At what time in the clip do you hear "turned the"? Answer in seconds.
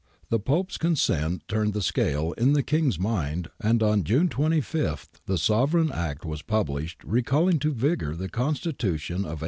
1.47-1.81